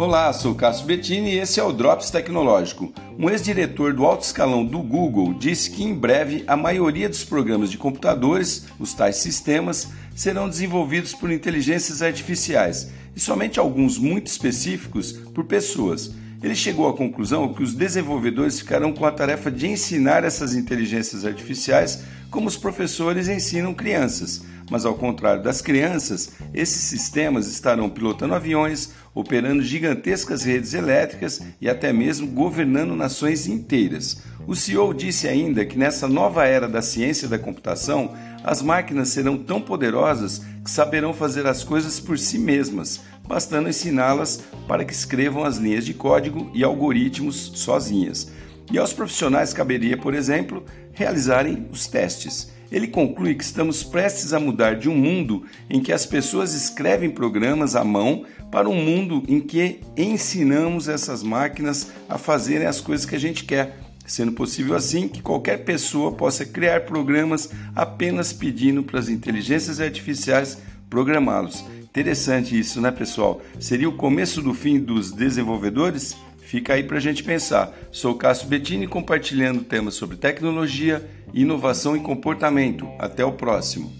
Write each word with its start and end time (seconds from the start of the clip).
Olá, 0.00 0.32
sou 0.32 0.54
Cássio 0.54 0.86
Bettini 0.86 1.34
e 1.34 1.38
esse 1.40 1.60
é 1.60 1.62
o 1.62 1.74
Drops 1.74 2.10
Tecnológico. 2.10 2.90
Um 3.18 3.28
ex-diretor 3.28 3.92
do 3.92 4.06
alto 4.06 4.24
escalão 4.24 4.64
do 4.64 4.78
Google 4.78 5.34
disse 5.34 5.70
que 5.70 5.84
em 5.84 5.94
breve 5.94 6.42
a 6.46 6.56
maioria 6.56 7.06
dos 7.06 7.22
programas 7.22 7.70
de 7.70 7.76
computadores, 7.76 8.66
os 8.78 8.94
tais 8.94 9.16
sistemas, 9.16 9.88
serão 10.16 10.48
desenvolvidos 10.48 11.12
por 11.12 11.30
inteligências 11.30 12.00
artificiais 12.00 12.90
e 13.14 13.20
somente 13.20 13.60
alguns 13.60 13.98
muito 13.98 14.28
específicos 14.28 15.12
por 15.12 15.44
pessoas. 15.44 16.14
Ele 16.42 16.54
chegou 16.54 16.88
à 16.88 16.96
conclusão 16.96 17.52
que 17.52 17.62
os 17.62 17.74
desenvolvedores 17.74 18.58
ficarão 18.58 18.94
com 18.94 19.04
a 19.04 19.12
tarefa 19.12 19.50
de 19.50 19.66
ensinar 19.66 20.24
essas 20.24 20.54
inteligências 20.54 21.26
artificiais 21.26 22.04
como 22.30 22.48
os 22.48 22.56
professores 22.56 23.28
ensinam 23.28 23.74
crianças. 23.74 24.42
Mas 24.70 24.86
ao 24.86 24.94
contrário 24.94 25.42
das 25.42 25.60
crianças, 25.60 26.30
esses 26.54 26.82
sistemas 26.82 27.48
estarão 27.48 27.90
pilotando 27.90 28.34
aviões, 28.34 28.92
operando 29.12 29.64
gigantescas 29.64 30.44
redes 30.44 30.74
elétricas 30.74 31.42
e 31.60 31.68
até 31.68 31.92
mesmo 31.92 32.28
governando 32.28 32.94
nações 32.94 33.48
inteiras. 33.48 34.22
O 34.46 34.54
CEO 34.54 34.94
disse 34.94 35.26
ainda 35.26 35.64
que 35.64 35.76
nessa 35.76 36.06
nova 36.06 36.46
era 36.46 36.68
da 36.68 36.80
ciência 36.80 37.26
da 37.26 37.38
computação, 37.38 38.14
as 38.44 38.62
máquinas 38.62 39.08
serão 39.08 39.36
tão 39.36 39.60
poderosas 39.60 40.42
que 40.64 40.70
saberão 40.70 41.12
fazer 41.12 41.46
as 41.46 41.64
coisas 41.64 41.98
por 41.98 42.18
si 42.18 42.38
mesmas, 42.38 43.00
bastando 43.26 43.68
ensiná-las 43.68 44.42
para 44.66 44.84
que 44.84 44.92
escrevam 44.92 45.44
as 45.44 45.56
linhas 45.56 45.84
de 45.84 45.94
código 45.94 46.50
e 46.54 46.62
algoritmos 46.62 47.52
sozinhas. 47.56 48.30
E 48.70 48.78
aos 48.78 48.92
profissionais 48.92 49.52
caberia, 49.52 49.96
por 49.96 50.14
exemplo, 50.14 50.64
realizarem 50.92 51.66
os 51.72 51.86
testes. 51.86 52.52
Ele 52.70 52.86
conclui 52.86 53.34
que 53.34 53.42
estamos 53.42 53.82
prestes 53.82 54.32
a 54.32 54.38
mudar 54.38 54.76
de 54.76 54.88
um 54.88 54.94
mundo 54.94 55.44
em 55.68 55.80
que 55.82 55.92
as 55.92 56.06
pessoas 56.06 56.54
escrevem 56.54 57.10
programas 57.10 57.74
à 57.74 57.82
mão 57.82 58.24
para 58.50 58.68
um 58.68 58.76
mundo 58.76 59.24
em 59.26 59.40
que 59.40 59.80
ensinamos 59.96 60.88
essas 60.88 61.22
máquinas 61.22 61.90
a 62.08 62.16
fazerem 62.16 62.68
as 62.68 62.80
coisas 62.80 63.04
que 63.04 63.16
a 63.16 63.18
gente 63.18 63.44
quer, 63.44 63.76
sendo 64.06 64.32
possível 64.32 64.76
assim 64.76 65.08
que 65.08 65.20
qualquer 65.20 65.64
pessoa 65.64 66.12
possa 66.12 66.44
criar 66.44 66.82
programas 66.82 67.50
apenas 67.74 68.32
pedindo 68.32 68.84
para 68.84 69.00
as 69.00 69.08
inteligências 69.08 69.80
artificiais 69.80 70.58
programá-los. 70.88 71.64
Interessante 71.82 72.56
isso, 72.56 72.80
né, 72.80 72.92
pessoal? 72.92 73.40
Seria 73.58 73.88
o 73.88 73.96
começo 73.96 74.40
do 74.40 74.54
fim 74.54 74.78
dos 74.78 75.10
desenvolvedores? 75.10 76.16
Fica 76.50 76.74
aí 76.74 76.82
para 76.82 76.96
a 76.96 77.00
gente 77.00 77.22
pensar. 77.22 77.72
Sou 77.92 78.16
Cássio 78.16 78.48
Bettini 78.48 78.88
compartilhando 78.88 79.62
temas 79.62 79.94
sobre 79.94 80.16
tecnologia, 80.16 81.08
inovação 81.32 81.96
e 81.96 82.00
comportamento. 82.00 82.88
Até 82.98 83.24
o 83.24 83.30
próximo. 83.30 83.92